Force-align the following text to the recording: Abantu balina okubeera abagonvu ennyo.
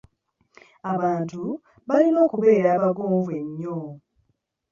Abantu 0.93 1.41
balina 1.87 2.19
okubeera 2.27 2.69
abagonvu 2.77 3.29
ennyo. 3.39 3.77